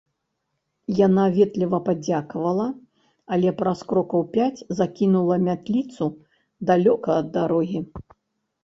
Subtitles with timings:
[0.99, 2.67] Яна ветліва падзякавала,
[3.37, 6.11] але праз крокаў пяць закінула мятліцу
[6.73, 7.79] далёка ад дарогі.